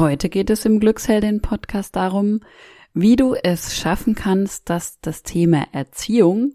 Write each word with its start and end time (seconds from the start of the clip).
Heute 0.00 0.30
geht 0.30 0.48
es 0.48 0.64
im 0.64 0.80
Glücksheldin-Podcast 0.80 1.94
darum, 1.94 2.40
wie 2.94 3.16
du 3.16 3.34
es 3.34 3.76
schaffen 3.76 4.14
kannst, 4.14 4.70
dass 4.70 4.98
das 5.02 5.24
Thema 5.24 5.66
Erziehung 5.72 6.54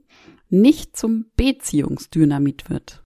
nicht 0.50 0.98
zum 0.98 1.28
Beziehungsdynamit 1.36 2.72
wird. 2.72 3.04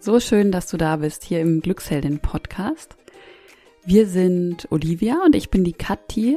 So 0.00 0.20
schön, 0.20 0.52
dass 0.52 0.66
du 0.66 0.76
da 0.76 0.96
bist 0.96 1.24
hier 1.24 1.40
im 1.40 1.62
Glücksheldin-Podcast. 1.62 2.94
Wir 3.86 4.06
sind 4.06 4.70
Olivia 4.70 5.22
und 5.24 5.34
ich 5.34 5.48
bin 5.48 5.64
die 5.64 5.72
Kathi 5.72 6.36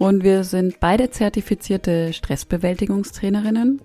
und 0.00 0.24
wir 0.24 0.42
sind 0.42 0.80
beide 0.80 1.10
zertifizierte 1.10 2.12
Stressbewältigungstrainerinnen 2.12 3.82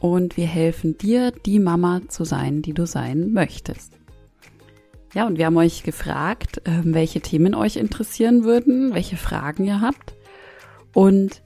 und 0.00 0.38
wir 0.38 0.46
helfen 0.46 0.96
dir, 0.96 1.30
die 1.30 1.58
Mama 1.58 2.00
zu 2.08 2.24
sein, 2.24 2.62
die 2.62 2.72
du 2.72 2.86
sein 2.86 3.34
möchtest. 3.34 4.01
Ja, 5.14 5.26
und 5.26 5.36
wir 5.36 5.46
haben 5.46 5.56
euch 5.58 5.82
gefragt, 5.82 6.62
ähm, 6.64 6.94
welche 6.94 7.20
Themen 7.20 7.54
euch 7.54 7.76
interessieren 7.76 8.44
würden, 8.44 8.94
welche 8.94 9.16
Fragen 9.16 9.66
ihr 9.66 9.82
habt. 9.82 10.14
Und 10.94 11.42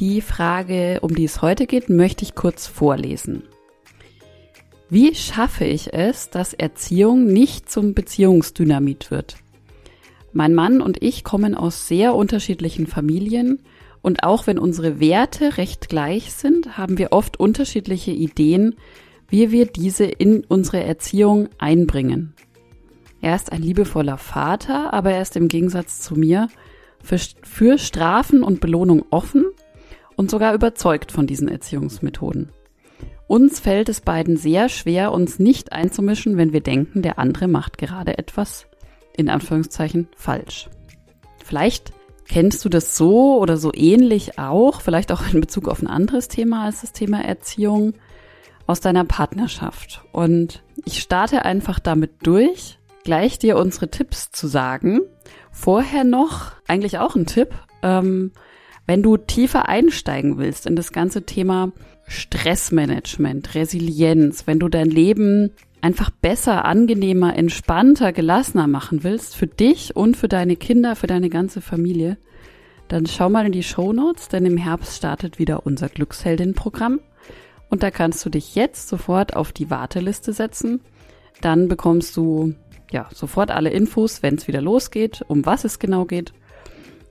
die 0.00 0.20
Frage, 0.20 0.98
um 1.02 1.14
die 1.14 1.24
es 1.24 1.40
heute 1.40 1.66
geht, 1.66 1.88
möchte 1.88 2.24
ich 2.24 2.34
kurz 2.34 2.66
vorlesen. 2.66 3.44
Wie 4.88 5.14
schaffe 5.14 5.64
ich 5.64 5.92
es, 5.92 6.30
dass 6.30 6.52
Erziehung 6.52 7.26
nicht 7.26 7.70
zum 7.70 7.94
Beziehungsdynamit 7.94 9.12
wird? 9.12 9.36
Mein 10.32 10.54
Mann 10.54 10.80
und 10.80 11.00
ich 11.00 11.22
kommen 11.22 11.54
aus 11.54 11.86
sehr 11.86 12.14
unterschiedlichen 12.14 12.88
Familien 12.88 13.60
und 14.02 14.24
auch 14.24 14.48
wenn 14.48 14.58
unsere 14.58 14.98
Werte 14.98 15.58
recht 15.58 15.88
gleich 15.88 16.32
sind, 16.32 16.76
haben 16.76 16.98
wir 16.98 17.12
oft 17.12 17.38
unterschiedliche 17.38 18.10
Ideen, 18.10 18.74
wie 19.28 19.52
wir 19.52 19.66
diese 19.66 20.04
in 20.04 20.44
unsere 20.44 20.82
Erziehung 20.82 21.48
einbringen. 21.58 22.34
Er 23.20 23.34
ist 23.34 23.52
ein 23.52 23.62
liebevoller 23.62 24.18
Vater, 24.18 24.92
aber 24.92 25.12
er 25.12 25.22
ist 25.22 25.36
im 25.36 25.48
Gegensatz 25.48 26.00
zu 26.00 26.14
mir 26.14 26.48
für, 27.02 27.18
für 27.42 27.78
Strafen 27.78 28.42
und 28.42 28.60
Belohnung 28.60 29.04
offen 29.10 29.46
und 30.16 30.30
sogar 30.30 30.54
überzeugt 30.54 31.12
von 31.12 31.26
diesen 31.26 31.48
Erziehungsmethoden. 31.48 32.50
Uns 33.26 33.60
fällt 33.60 33.88
es 33.88 34.00
beiden 34.00 34.36
sehr 34.36 34.68
schwer, 34.68 35.12
uns 35.12 35.38
nicht 35.38 35.72
einzumischen, 35.72 36.36
wenn 36.36 36.52
wir 36.52 36.62
denken, 36.62 37.02
der 37.02 37.18
andere 37.18 37.46
macht 37.46 37.78
gerade 37.78 38.18
etwas, 38.18 38.66
in 39.16 39.28
Anführungszeichen, 39.28 40.08
falsch. 40.16 40.68
Vielleicht 41.44 41.92
kennst 42.26 42.64
du 42.64 42.68
das 42.68 42.96
so 42.96 43.38
oder 43.38 43.56
so 43.56 43.72
ähnlich 43.72 44.38
auch, 44.38 44.80
vielleicht 44.80 45.12
auch 45.12 45.22
in 45.32 45.40
Bezug 45.40 45.68
auf 45.68 45.80
ein 45.80 45.86
anderes 45.86 46.28
Thema 46.28 46.64
als 46.64 46.80
das 46.80 46.92
Thema 46.92 47.24
Erziehung 47.24 47.94
aus 48.66 48.80
deiner 48.80 49.04
Partnerschaft. 49.04 50.02
Und 50.10 50.62
ich 50.84 50.98
starte 51.00 51.44
einfach 51.44 51.78
damit 51.78 52.10
durch, 52.24 52.79
gleich 53.10 53.40
dir 53.40 53.56
unsere 53.56 53.90
Tipps 53.90 54.30
zu 54.30 54.46
sagen. 54.46 55.00
Vorher 55.50 56.04
noch 56.04 56.52
eigentlich 56.68 56.98
auch 56.98 57.16
ein 57.16 57.26
Tipp, 57.26 57.48
ähm, 57.82 58.30
wenn 58.86 59.02
du 59.02 59.16
tiefer 59.16 59.68
einsteigen 59.68 60.38
willst 60.38 60.64
in 60.64 60.76
das 60.76 60.92
ganze 60.92 61.26
Thema 61.26 61.72
Stressmanagement, 62.06 63.56
Resilienz, 63.56 64.46
wenn 64.46 64.60
du 64.60 64.68
dein 64.68 64.90
Leben 64.90 65.50
einfach 65.80 66.10
besser, 66.10 66.64
angenehmer, 66.64 67.36
entspannter, 67.36 68.12
gelassener 68.12 68.68
machen 68.68 69.02
willst, 69.02 69.34
für 69.34 69.48
dich 69.48 69.96
und 69.96 70.16
für 70.16 70.28
deine 70.28 70.54
Kinder, 70.54 70.94
für 70.94 71.08
deine 71.08 71.30
ganze 71.30 71.60
Familie, 71.60 72.16
dann 72.86 73.06
schau 73.06 73.28
mal 73.28 73.44
in 73.44 73.50
die 73.50 73.64
Show 73.64 73.92
Notes, 73.92 74.28
denn 74.28 74.46
im 74.46 74.56
Herbst 74.56 74.96
startet 74.96 75.40
wieder 75.40 75.66
unser 75.66 75.88
Glücksheldin-Programm. 75.88 77.00
Und 77.70 77.82
da 77.82 77.90
kannst 77.90 78.24
du 78.24 78.30
dich 78.30 78.54
jetzt 78.54 78.88
sofort 78.88 79.34
auf 79.34 79.50
die 79.50 79.68
Warteliste 79.68 80.32
setzen. 80.32 80.80
Dann 81.40 81.66
bekommst 81.66 82.16
du 82.16 82.54
ja, 82.90 83.08
sofort 83.14 83.50
alle 83.50 83.70
Infos, 83.70 84.22
wenn 84.22 84.34
es 84.34 84.48
wieder 84.48 84.60
losgeht, 84.60 85.24
um 85.28 85.46
was 85.46 85.64
es 85.64 85.78
genau 85.78 86.04
geht 86.04 86.32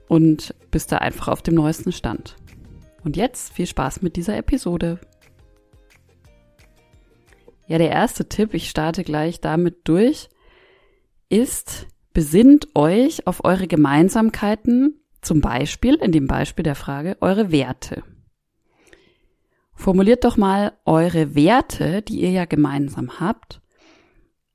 und 0.08 0.54
bist 0.70 0.92
da 0.92 0.98
einfach 0.98 1.28
auf 1.28 1.42
dem 1.42 1.54
neuesten 1.54 1.92
Stand. 1.92 2.36
Und 3.04 3.16
jetzt 3.16 3.52
viel 3.52 3.66
Spaß 3.66 4.02
mit 4.02 4.16
dieser 4.16 4.36
Episode. 4.36 4.98
Ja, 7.66 7.78
der 7.78 7.90
erste 7.90 8.28
Tipp, 8.28 8.52
ich 8.52 8.68
starte 8.68 9.04
gleich 9.04 9.40
damit 9.40 9.78
durch, 9.84 10.28
ist, 11.28 11.86
besinnt 12.12 12.68
euch 12.74 13.26
auf 13.26 13.44
eure 13.44 13.68
Gemeinsamkeiten, 13.68 15.00
zum 15.22 15.40
Beispiel, 15.40 15.94
in 15.94 16.12
dem 16.12 16.26
Beispiel 16.26 16.62
der 16.64 16.74
Frage, 16.74 17.16
eure 17.20 17.52
Werte. 17.52 18.02
Formuliert 19.74 20.24
doch 20.24 20.36
mal 20.36 20.72
eure 20.84 21.34
Werte, 21.34 22.02
die 22.02 22.20
ihr 22.20 22.30
ja 22.30 22.44
gemeinsam 22.44 23.20
habt, 23.20 23.62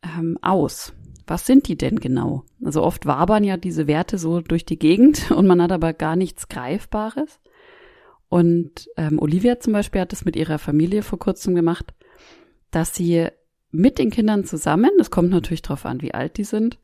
ähm, 0.03 0.37
aus 0.41 0.93
was 1.27 1.45
sind 1.45 1.67
die 1.67 1.77
denn 1.77 1.99
genau? 1.99 2.43
Also 2.63 2.83
oft 2.83 3.05
wabern 3.05 3.43
ja 3.43 3.57
diese 3.57 3.87
Werte 3.87 4.17
so 4.17 4.41
durch 4.41 4.65
die 4.65 4.79
Gegend 4.79 5.31
und 5.35 5.47
man 5.47 5.61
hat 5.61 5.71
aber 5.71 5.93
gar 5.93 6.15
nichts 6.15 6.47
Greifbares. 6.47 7.39
Und 8.29 8.89
ähm, 8.97 9.19
Olivia 9.19 9.59
zum 9.59 9.73
Beispiel 9.73 10.01
hat 10.01 10.11
das 10.11 10.25
mit 10.25 10.35
ihrer 10.35 10.59
Familie 10.59 11.03
vor 11.03 11.19
kurzem 11.19 11.55
gemacht, 11.55 11.93
dass 12.71 12.95
sie 12.95 13.27
mit 13.71 13.99
den 13.99 14.09
Kindern 14.09 14.45
zusammen, 14.45 14.91
das 14.97 15.11
kommt 15.11 15.29
natürlich 15.29 15.61
darauf 15.61 15.85
an, 15.85 16.01
wie 16.01 16.13
alt 16.13 16.37
die 16.37 16.43
sind, 16.43 16.79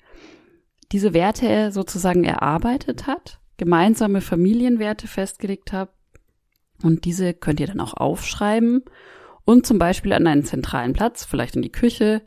diese 0.92 1.14
Werte 1.14 1.72
sozusagen 1.72 2.24
erarbeitet 2.24 3.08
hat, 3.08 3.40
gemeinsame 3.58 4.22
Familienwerte 4.22 5.08
festgelegt 5.08 5.72
hat 5.72 5.90
und 6.84 7.06
diese 7.06 7.34
könnt 7.34 7.60
ihr 7.60 7.68
dann 7.68 7.80
auch 7.80 7.94
aufschreiben 7.94 8.84
und 9.46 9.66
zum 9.66 9.80
Beispiel 9.80 10.14
an 10.14 10.28
einen 10.28 10.44
zentralen 10.44 10.94
Platz, 10.94 11.26
vielleicht 11.26 11.56
in 11.56 11.62
die 11.62 11.72
Küche, 11.72 12.22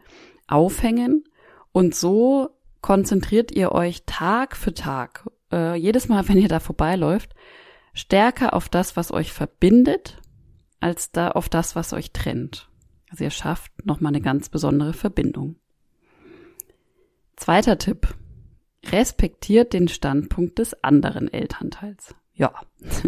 aufhängen 0.48 1.24
und 1.74 1.96
so 1.96 2.50
konzentriert 2.82 3.50
ihr 3.50 3.72
euch 3.72 4.04
Tag 4.06 4.56
für 4.56 4.72
Tag, 4.74 5.28
äh, 5.52 5.74
jedes 5.74 6.08
Mal, 6.08 6.28
wenn 6.28 6.38
ihr 6.38 6.48
da 6.48 6.60
vorbeiläuft, 6.60 7.34
stärker 7.92 8.54
auf 8.54 8.68
das, 8.68 8.96
was 8.96 9.10
euch 9.10 9.32
verbindet, 9.32 10.22
als 10.78 11.10
da 11.10 11.32
auf 11.32 11.48
das, 11.48 11.74
was 11.74 11.92
euch 11.92 12.12
trennt. 12.12 12.70
Also 13.10 13.24
ihr 13.24 13.30
schafft 13.30 13.72
nochmal 13.84 14.12
eine 14.12 14.20
ganz 14.20 14.48
besondere 14.48 14.92
Verbindung. 14.92 15.56
Zweiter 17.36 17.76
Tipp. 17.76 18.14
Respektiert 18.92 19.72
den 19.72 19.88
Standpunkt 19.88 20.58
des 20.60 20.84
anderen 20.84 21.32
Elternteils. 21.32 22.14
Ja, 22.34 22.52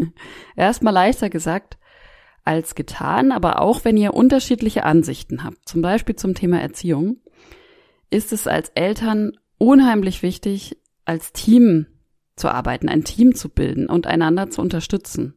erstmal 0.57 0.95
leichter 0.95 1.31
gesagt 1.31 1.79
als 2.45 2.75
getan, 2.75 3.31
aber 3.31 3.61
auch 3.61 3.85
wenn 3.85 3.97
ihr 3.97 4.15
unterschiedliche 4.15 4.85
Ansichten 4.85 5.45
habt, 5.45 5.69
zum 5.69 5.83
Beispiel 5.83 6.17
zum 6.17 6.35
Thema 6.35 6.61
Erziehung, 6.61 7.19
ist 8.11 8.33
es 8.33 8.47
als 8.47 8.71
Eltern 8.71 9.33
unheimlich 9.59 10.23
wichtig, 10.23 10.77
als 11.05 11.33
Team 11.33 11.87
zu 12.37 12.49
arbeiten, 12.49 12.89
ein 12.89 13.05
Team 13.05 13.35
zu 13.35 13.49
bilden 13.49 13.87
und 13.87 14.07
einander 14.07 14.51
zu 14.51 14.61
unterstützen. 14.61 15.37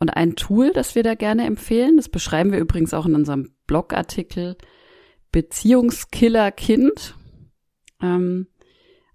Und 0.00 0.10
ein 0.10 0.36
Tool, 0.36 0.72
das 0.72 0.94
wir 0.94 1.02
da 1.02 1.14
gerne 1.14 1.44
empfehlen, 1.44 1.96
das 1.96 2.08
beschreiben 2.08 2.52
wir 2.52 2.58
übrigens 2.58 2.94
auch 2.94 3.06
in 3.06 3.14
unserem 3.14 3.52
Blogartikel 3.66 4.56
Beziehungskiller 5.32 6.52
Kind, 6.52 7.16
ähm, 8.00 8.46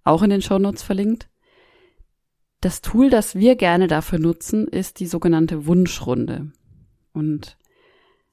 auch 0.04 0.22
in 0.22 0.30
den 0.30 0.42
Shownotes 0.42 0.84
verlinkt. 0.84 1.30
Das 2.62 2.82
Tool, 2.82 3.10
das 3.10 3.36
wir 3.36 3.56
gerne 3.56 3.88
dafür 3.88 4.20
nutzen, 4.20 4.68
ist 4.68 5.00
die 5.00 5.08
sogenannte 5.08 5.66
Wunschrunde. 5.66 6.52
Und 7.14 7.58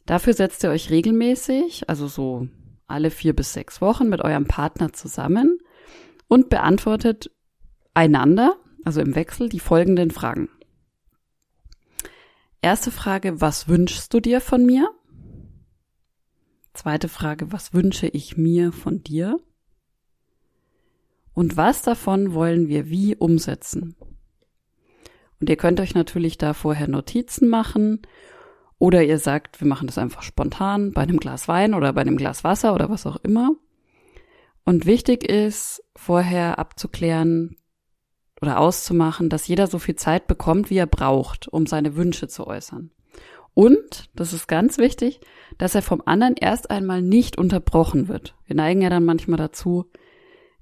dafür 0.07 0.35
setzt 0.35 0.63
ihr 0.63 0.71
euch 0.71 0.91
regelmäßig, 0.91 1.89
also 1.89 2.07
so 2.07 2.49
alle 2.91 3.11
vier 3.11 3.35
bis 3.35 3.53
sechs 3.53 3.81
Wochen 3.81 4.09
mit 4.09 4.21
eurem 4.21 4.47
Partner 4.47 4.93
zusammen 4.93 5.59
und 6.29 6.49
beantwortet 6.49 7.31
einander, 7.95 8.57
also 8.85 9.01
im 9.01 9.15
Wechsel, 9.15 9.49
die 9.49 9.61
folgenden 9.61 10.11
Fragen. 10.11 10.49
Erste 12.63 12.91
Frage, 12.91 13.41
was 13.41 13.69
wünschst 13.69 14.13
du 14.13 14.21
dir 14.21 14.41
von 14.41 14.67
mir? 14.67 14.91
Zweite 16.75 17.09
Frage, 17.09 17.53
was 17.53 17.73
wünsche 17.75 18.07
ich 18.07 18.37
mir 18.37 18.73
von 18.73 19.03
dir? 19.03 19.41
Und 21.33 21.57
was 21.57 21.83
davon 21.83 22.35
wollen 22.35 22.69
wir 22.69 22.91
wie 22.91 23.17
umsetzen? 23.17 23.97
Und 25.41 25.49
ihr 25.49 25.57
könnt 25.57 25.81
euch 25.81 25.95
natürlich 25.95 26.37
da 26.39 26.53
vorher 26.53 26.87
Notizen 26.87 27.49
machen 27.49 28.03
oder 28.81 29.05
ihr 29.05 29.19
sagt, 29.19 29.61
wir 29.61 29.69
machen 29.69 29.87
das 29.87 29.99
einfach 29.99 30.23
spontan 30.23 30.93
bei 30.93 31.03
einem 31.03 31.19
Glas 31.19 31.49
Wein 31.49 31.75
oder 31.75 31.93
bei 31.93 32.01
einem 32.01 32.17
Glas 32.17 32.45
Wasser 32.45 32.75
oder 32.75 32.89
was 32.89 33.07
auch 33.07 33.19
immer. 33.23 33.51
Und 34.65 34.87
wichtig 34.87 35.23
ist, 35.23 35.85
vorher 35.95 36.59
abzuklären 36.59 37.57
oder 38.41 38.59
auszumachen, 38.59 39.29
dass 39.29 39.47
jeder 39.47 39.67
so 39.67 39.79
viel 39.79 39.97
Zeit 39.97 40.27
bekommt, 40.27 40.71
wie 40.71 40.79
er 40.79 40.87
braucht, 40.87 41.47
um 41.47 41.67
seine 41.67 41.95
Wünsche 41.95 42.27
zu 42.27 42.47
äußern. 42.47 42.91
Und, 43.53 44.09
das 44.15 44.33
ist 44.33 44.49
ganz 44.49 44.79
wichtig, 44.79 45.21
dass 45.59 45.75
er 45.75 45.83
vom 45.83 46.03
anderen 46.07 46.37
erst 46.41 46.71
einmal 46.71 47.03
nicht 47.03 47.37
unterbrochen 47.37 48.09
wird. 48.09 48.35
Wir 48.47 48.57
neigen 48.57 48.81
ja 48.81 48.89
dann 48.89 49.05
manchmal 49.05 49.37
dazu, 49.39 49.91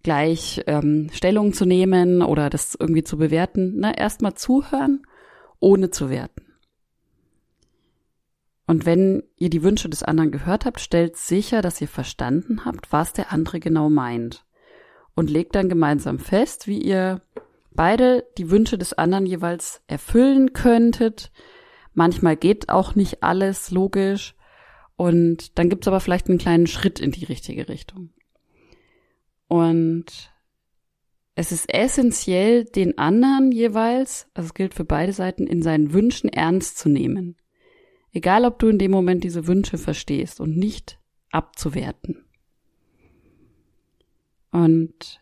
gleich 0.03 0.65
ähm, 0.67 1.09
Stellung 1.13 1.53
zu 1.53 1.67
nehmen 1.67 2.23
oder 2.23 2.51
das 2.51 2.77
irgendwie 2.79 3.05
zu 3.05 3.17
bewerten. 3.17 3.75
Na, 3.77 3.97
erstmal 3.97 4.35
zuhören, 4.35 5.03
ohne 5.61 5.91
zu 5.91 6.11
werten. 6.11 6.48
Und 8.69 8.85
wenn 8.85 9.23
ihr 9.39 9.49
die 9.49 9.63
Wünsche 9.63 9.89
des 9.89 10.03
anderen 10.03 10.31
gehört 10.31 10.67
habt, 10.67 10.79
stellt 10.79 11.17
sicher, 11.17 11.63
dass 11.63 11.81
ihr 11.81 11.89
verstanden 11.89 12.67
habt, 12.67 12.93
was 12.93 13.15
der 13.15 13.33
andere 13.33 13.59
genau 13.61 13.89
meint. 13.91 14.45
und 15.15 15.31
legt 15.31 15.57
dann 15.57 15.69
gemeinsam 15.69 16.21
fest, 16.21 16.69
wie 16.69 16.81
ihr 16.81 17.23
beide 17.73 18.25
die 18.37 18.51
Wünsche 18.51 18.79
des 18.79 18.93
anderen 18.93 19.27
jeweils 19.27 19.83
erfüllen 19.89 20.53
könntet. 20.53 21.33
Manchmal 21.93 22.37
geht 22.37 22.69
auch 22.69 22.95
nicht 22.95 23.25
alles 23.25 23.73
logisch. 23.73 24.37
Und 24.97 25.59
dann 25.59 25.71
gibt's 25.71 25.89
aber 25.89 25.99
vielleicht 25.99 26.29
einen 26.29 26.39
kleinen 26.39 26.69
Schritt 26.69 27.01
in 27.01 27.11
die 27.11 27.25
richtige 27.25 27.69
Richtung. 27.69 28.11
Und 29.49 30.31
es 31.35 31.51
ist 31.51 31.73
essentiell, 31.73 32.65
den 32.65 32.99
anderen 32.99 33.51
jeweils, 33.51 34.29
also 34.35 34.49
es 34.49 34.55
gilt 34.55 34.75
für 34.75 34.85
beide 34.85 35.13
Seiten, 35.13 35.49
in 35.49 35.63
seinen 35.63 35.93
Wünschen 35.93 36.29
ernst 36.29 36.79
zu 36.79 36.89
nehmen. 36.89 37.35
Egal, 38.13 38.45
ob 38.45 38.59
du 38.59 38.69
in 38.69 38.79
dem 38.79 38.91
Moment 38.91 39.25
diese 39.25 39.47
Wünsche 39.47 39.79
verstehst 39.79 40.41
und 40.41 40.57
nicht 40.57 40.99
abzuwerten. 41.31 42.25
Und 44.51 45.21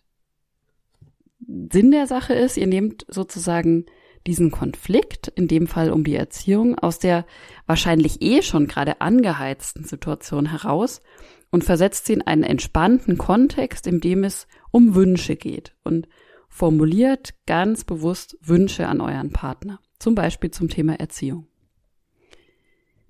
Sinn 1.49 1.91
der 1.91 2.06
Sache 2.06 2.35
ist, 2.35 2.56
ihr 2.56 2.67
nehmt 2.67 3.05
sozusagen 3.09 3.87
diesen 4.27 4.50
Konflikt, 4.50 5.29
in 5.29 5.47
dem 5.47 5.67
Fall 5.67 5.91
um 5.91 6.03
die 6.03 6.17
Erziehung, 6.17 6.79
aus 6.79 6.99
der 6.99 7.27
wahrscheinlich 7.67 8.23
eh 8.23 8.43
schon 8.43 8.67
gerade 8.67 9.00
angeheizten 9.00 9.85
Situation 9.85 10.47
heraus 10.47 11.03
und 11.50 11.65
versetzt 11.65 12.06
sie 12.06 12.15
in 12.15 12.23
einen 12.23 12.43
entspannten 12.43 13.19
Kontext, 13.19 13.87
in 13.87 14.00
dem 14.00 14.25
es 14.25 14.49
um 14.71 14.94
Wünsche 14.94 15.37
geht 15.37 15.77
und 15.85 16.09
formuliert 16.49 17.35
ganz 17.47 17.85
bewusst 17.85 18.37
Wünsche 18.43 18.88
an 18.88 19.00
euren 19.00 19.31
Partner, 19.31 19.81
zum 19.99 20.15
Beispiel 20.15 20.50
zum 20.50 20.69
Thema 20.69 20.99
Erziehung. 20.99 21.47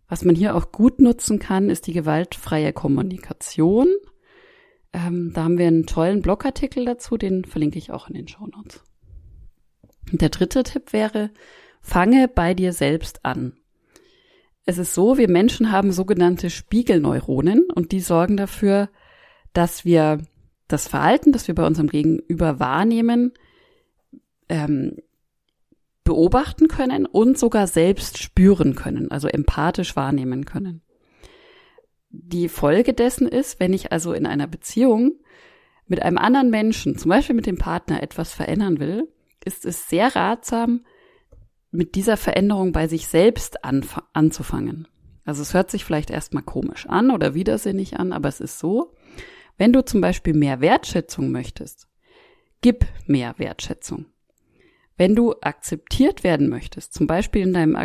Was 0.08 0.24
man 0.24 0.34
hier 0.34 0.54
auch 0.54 0.72
gut 0.72 1.00
nutzen 1.00 1.38
kann, 1.38 1.68
ist 1.70 1.86
die 1.86 1.92
gewaltfreie 1.92 2.72
Kommunikation. 2.72 3.88
Ähm, 4.92 5.32
da 5.34 5.44
haben 5.44 5.58
wir 5.58 5.66
einen 5.66 5.86
tollen 5.86 6.22
Blogartikel 6.22 6.84
dazu, 6.84 7.16
den 7.16 7.44
verlinke 7.44 7.78
ich 7.78 7.90
auch 7.90 8.08
in 8.08 8.14
den 8.14 8.28
Show 8.28 8.46
Notes. 8.46 8.82
Der 10.12 10.28
dritte 10.28 10.62
Tipp 10.62 10.92
wäre, 10.92 11.30
fange 11.80 12.28
bei 12.28 12.54
dir 12.54 12.72
selbst 12.72 13.24
an. 13.24 13.54
Es 14.64 14.78
ist 14.78 14.94
so, 14.94 15.18
wir 15.18 15.28
Menschen 15.28 15.70
haben 15.70 15.92
sogenannte 15.92 16.50
Spiegelneuronen 16.50 17.68
und 17.74 17.92
die 17.92 18.00
sorgen 18.00 18.36
dafür, 18.36 18.88
dass 19.52 19.84
wir 19.84 20.18
das 20.68 20.88
Verhalten, 20.88 21.32
das 21.32 21.46
wir 21.46 21.54
bei 21.54 21.66
unserem 21.66 21.88
Gegenüber 21.88 22.58
wahrnehmen, 22.58 23.32
ähm, 24.48 24.96
beobachten 26.06 26.68
können 26.68 27.04
und 27.04 27.36
sogar 27.36 27.66
selbst 27.66 28.16
spüren 28.16 28.74
können, 28.74 29.10
also 29.10 29.28
empathisch 29.28 29.96
wahrnehmen 29.96 30.46
können. 30.46 30.80
Die 32.08 32.48
Folge 32.48 32.94
dessen 32.94 33.28
ist, 33.28 33.60
wenn 33.60 33.74
ich 33.74 33.92
also 33.92 34.14
in 34.14 34.24
einer 34.24 34.46
Beziehung 34.46 35.18
mit 35.86 36.00
einem 36.00 36.16
anderen 36.16 36.48
Menschen, 36.48 36.96
zum 36.96 37.10
Beispiel 37.10 37.34
mit 37.34 37.46
dem 37.46 37.58
Partner, 37.58 38.02
etwas 38.02 38.32
verändern 38.32 38.80
will, 38.80 39.12
ist 39.44 39.66
es 39.66 39.88
sehr 39.88 40.16
ratsam, 40.16 40.86
mit 41.70 41.94
dieser 41.96 42.16
Veränderung 42.16 42.72
bei 42.72 42.86
sich 42.88 43.08
selbst 43.08 43.58
anzufangen. 43.64 44.88
Also 45.24 45.42
es 45.42 45.52
hört 45.52 45.70
sich 45.70 45.84
vielleicht 45.84 46.10
erstmal 46.10 46.44
komisch 46.44 46.86
an 46.86 47.10
oder 47.10 47.34
widersinnig 47.34 47.98
an, 47.98 48.12
aber 48.12 48.28
es 48.28 48.40
ist 48.40 48.58
so, 48.60 48.94
wenn 49.58 49.72
du 49.72 49.84
zum 49.84 50.00
Beispiel 50.00 50.34
mehr 50.34 50.60
Wertschätzung 50.60 51.32
möchtest, 51.32 51.88
gib 52.60 52.86
mehr 53.06 53.34
Wertschätzung. 53.38 54.06
Wenn 54.96 55.14
du 55.14 55.34
akzeptiert 55.40 56.24
werden 56.24 56.48
möchtest, 56.48 56.94
zum 56.94 57.06
Beispiel 57.06 57.42
in 57.42 57.52
deinem, 57.52 57.76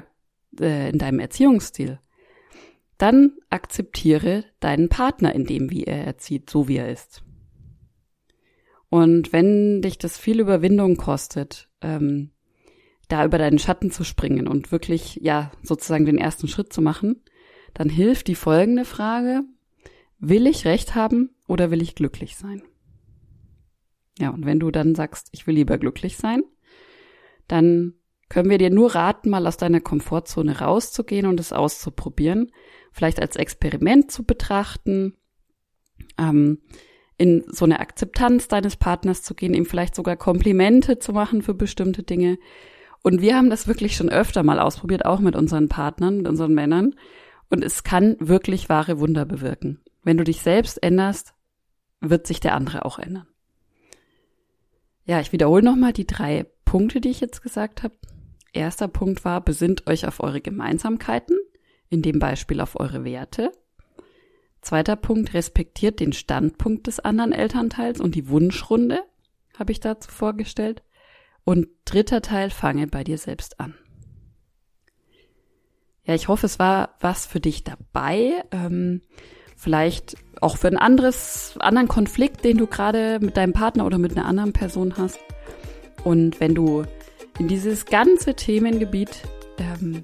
äh, 0.59 0.89
in 0.89 0.97
deinem 0.97 1.19
Erziehungsstil, 1.19 1.99
dann 2.97 3.33
akzeptiere 3.49 4.45
deinen 4.59 4.87
Partner 4.87 5.33
in 5.33 5.45
dem, 5.45 5.71
wie 5.71 5.83
er 5.83 6.05
erzieht, 6.05 6.49
so 6.49 6.67
wie 6.67 6.77
er 6.77 6.91
ist. 6.91 7.23
Und 8.89 9.33
wenn 9.33 9.81
dich 9.81 9.97
das 9.97 10.17
viel 10.17 10.39
Überwindung 10.39 10.97
kostet, 10.97 11.69
ähm, 11.81 12.31
da 13.07 13.25
über 13.25 13.37
deinen 13.37 13.59
Schatten 13.59 13.91
zu 13.91 14.03
springen 14.03 14.47
und 14.47 14.71
wirklich, 14.71 15.15
ja, 15.21 15.51
sozusagen 15.63 16.05
den 16.05 16.17
ersten 16.17 16.47
Schritt 16.47 16.71
zu 16.71 16.81
machen, 16.81 17.21
dann 17.73 17.89
hilft 17.89 18.27
die 18.27 18.35
folgende 18.35 18.85
Frage, 18.85 19.43
will 20.19 20.45
ich 20.45 20.65
Recht 20.65 20.93
haben 20.95 21.31
oder 21.47 21.71
will 21.71 21.81
ich 21.81 21.95
glücklich 21.95 22.35
sein? 22.35 22.61
Ja, 24.19 24.29
und 24.29 24.45
wenn 24.45 24.59
du 24.59 24.71
dann 24.71 24.93
sagst, 24.93 25.29
ich 25.31 25.47
will 25.47 25.55
lieber 25.55 25.77
glücklich 25.77 26.17
sein, 26.17 26.43
dann 27.51 27.95
können 28.29 28.49
wir 28.49 28.57
dir 28.57 28.69
nur 28.69 28.95
raten, 28.95 29.29
mal 29.29 29.45
aus 29.45 29.57
deiner 29.57 29.81
Komfortzone 29.81 30.59
rauszugehen 30.59 31.25
und 31.25 31.39
es 31.39 31.51
auszuprobieren, 31.51 32.51
vielleicht 32.93 33.21
als 33.21 33.35
Experiment 33.35 34.09
zu 34.09 34.23
betrachten, 34.23 35.17
ähm, 36.17 36.61
in 37.17 37.43
so 37.47 37.65
eine 37.65 37.81
Akzeptanz 37.81 38.47
deines 38.47 38.77
Partners 38.77 39.21
zu 39.21 39.35
gehen, 39.35 39.53
ihm 39.53 39.65
vielleicht 39.65 39.95
sogar 39.95 40.15
Komplimente 40.15 40.97
zu 40.97 41.11
machen 41.11 41.41
für 41.41 41.53
bestimmte 41.53 42.03
Dinge. 42.03 42.39
Und 43.03 43.21
wir 43.21 43.35
haben 43.35 43.49
das 43.49 43.67
wirklich 43.67 43.97
schon 43.97 44.09
öfter 44.09 44.43
mal 44.43 44.59
ausprobiert, 44.59 45.05
auch 45.05 45.19
mit 45.19 45.35
unseren 45.35 45.67
Partnern, 45.67 46.17
mit 46.17 46.27
unseren 46.27 46.53
Männern. 46.53 46.95
Und 47.49 47.65
es 47.65 47.83
kann 47.83 48.15
wirklich 48.19 48.69
wahre 48.69 48.99
Wunder 48.99 49.25
bewirken. 49.25 49.81
Wenn 50.03 50.17
du 50.17 50.23
dich 50.23 50.41
selbst 50.41 50.81
änderst, 50.81 51.33
wird 51.99 52.25
sich 52.25 52.39
der 52.39 52.55
andere 52.55 52.85
auch 52.85 52.97
ändern. 52.97 53.27
Ja, 55.05 55.19
ich 55.19 55.33
wiederhole 55.33 55.63
nochmal 55.63 55.93
die 55.93 56.07
drei 56.07 56.45
Punkte, 56.71 57.01
die 57.01 57.09
ich 57.09 57.19
jetzt 57.19 57.41
gesagt 57.41 57.83
habe. 57.83 57.95
Erster 58.53 58.87
Punkt 58.87 59.25
war, 59.25 59.41
besinnt 59.41 59.87
euch 59.87 60.07
auf 60.07 60.21
eure 60.21 60.39
Gemeinsamkeiten, 60.39 61.37
in 61.89 62.01
dem 62.01 62.17
Beispiel 62.17 62.61
auf 62.61 62.79
eure 62.79 63.03
Werte. 63.03 63.51
Zweiter 64.61 64.95
Punkt, 64.95 65.33
respektiert 65.33 65.99
den 65.99 66.13
Standpunkt 66.13 66.87
des 66.87 67.01
anderen 67.01 67.33
Elternteils 67.33 67.99
und 67.99 68.15
die 68.15 68.29
Wunschrunde, 68.29 69.03
habe 69.59 69.73
ich 69.73 69.81
dazu 69.81 70.09
vorgestellt. 70.09 70.81
Und 71.43 71.67
dritter 71.83 72.21
Teil, 72.21 72.51
fange 72.51 72.87
bei 72.87 73.03
dir 73.03 73.17
selbst 73.17 73.59
an. 73.59 73.75
Ja, 76.05 76.15
ich 76.15 76.29
hoffe, 76.29 76.45
es 76.45 76.57
war 76.57 76.95
was 77.01 77.25
für 77.25 77.41
dich 77.41 77.65
dabei. 77.65 78.45
Ähm, 78.51 79.01
vielleicht 79.57 80.15
auch 80.39 80.55
für 80.55 80.69
ein 80.69 80.77
anderes, 80.77 81.57
anderen 81.59 81.89
Konflikt, 81.89 82.45
den 82.45 82.57
du 82.57 82.65
gerade 82.65 83.19
mit 83.19 83.35
deinem 83.35 83.51
Partner 83.51 83.85
oder 83.85 83.97
mit 83.97 84.15
einer 84.15 84.25
anderen 84.25 84.53
Person 84.53 84.95
hast. 84.95 85.19
Und 86.03 86.39
wenn 86.39 86.55
du 86.55 86.83
in 87.39 87.47
dieses 87.47 87.85
ganze 87.85 88.33
Themengebiet 88.33 89.21
ähm, 89.57 90.03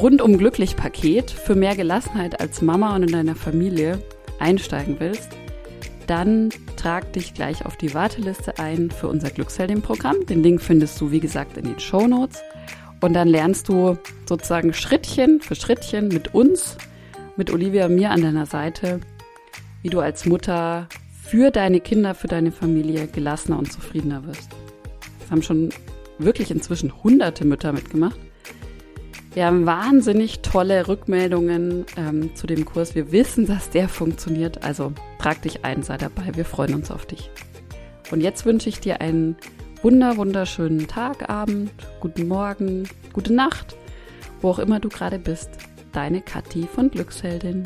rundum 0.00 0.38
glücklich 0.38 0.76
Paket 0.76 1.30
für 1.30 1.54
mehr 1.54 1.76
Gelassenheit 1.76 2.40
als 2.40 2.62
Mama 2.62 2.94
und 2.94 3.04
in 3.04 3.12
deiner 3.12 3.34
Familie 3.34 4.02
einsteigen 4.38 4.96
willst, 4.98 5.30
dann 6.06 6.50
trag 6.76 7.12
dich 7.12 7.34
gleich 7.34 7.64
auf 7.64 7.76
die 7.76 7.94
Warteliste 7.94 8.58
ein 8.58 8.90
für 8.90 9.08
unser 9.08 9.30
Glücksheldin-Programm. 9.30 10.26
Den 10.26 10.42
Link 10.42 10.60
findest 10.60 11.00
du, 11.00 11.10
wie 11.10 11.20
gesagt, 11.20 11.56
in 11.56 11.64
den 11.64 11.78
Show 11.78 12.06
Notes. 12.06 12.42
Und 13.00 13.14
dann 13.14 13.28
lernst 13.28 13.68
du 13.68 13.98
sozusagen 14.28 14.72
Schrittchen 14.74 15.40
für 15.40 15.54
Schrittchen 15.54 16.08
mit 16.08 16.34
uns, 16.34 16.76
mit 17.36 17.50
Olivia 17.50 17.86
und 17.86 17.94
mir 17.94 18.10
an 18.10 18.22
deiner 18.22 18.46
Seite, 18.46 19.00
wie 19.82 19.90
du 19.90 20.00
als 20.00 20.26
Mutter 20.26 20.88
für 21.22 21.50
deine 21.50 21.80
Kinder, 21.80 22.14
für 22.14 22.28
deine 22.28 22.52
Familie 22.52 23.06
gelassener 23.06 23.58
und 23.58 23.72
zufriedener 23.72 24.24
wirst. 24.26 24.50
Haben 25.32 25.42
schon 25.42 25.70
wirklich 26.18 26.50
inzwischen 26.50 27.02
hunderte 27.02 27.46
Mütter 27.46 27.72
mitgemacht. 27.72 28.18
Wir 29.34 29.46
haben 29.46 29.64
wahnsinnig 29.64 30.40
tolle 30.40 30.88
Rückmeldungen 30.88 31.86
ähm, 31.96 32.36
zu 32.36 32.46
dem 32.46 32.66
Kurs. 32.66 32.94
Wir 32.94 33.12
wissen, 33.12 33.46
dass 33.46 33.70
der 33.70 33.88
funktioniert. 33.88 34.62
Also 34.62 34.92
trag 35.18 35.40
dich 35.40 35.64
ein, 35.64 35.82
sei 35.82 35.96
dabei. 35.96 36.34
Wir 36.34 36.44
freuen 36.44 36.74
uns 36.74 36.90
auf 36.90 37.06
dich. 37.06 37.30
Und 38.10 38.20
jetzt 38.20 38.44
wünsche 38.44 38.68
ich 38.68 38.78
dir 38.78 39.00
einen 39.00 39.36
wunder, 39.82 40.18
wunderschönen 40.18 40.86
Tag, 40.86 41.30
Abend, 41.30 41.70
guten 42.00 42.28
Morgen, 42.28 42.86
gute 43.14 43.32
Nacht, 43.32 43.74
wo 44.42 44.50
auch 44.50 44.58
immer 44.58 44.80
du 44.80 44.90
gerade 44.90 45.18
bist. 45.18 45.48
Deine 45.92 46.20
Kathi 46.20 46.68
von 46.72 46.90
Glücksheldin. 46.90 47.64